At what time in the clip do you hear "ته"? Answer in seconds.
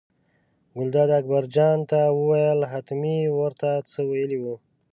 1.89-1.99, 3.61-3.69